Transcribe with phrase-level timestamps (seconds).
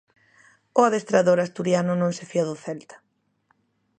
[0.79, 2.95] O adestrador asturiano non se fía do Celta.